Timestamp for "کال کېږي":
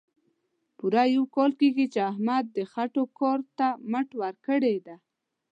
1.35-1.85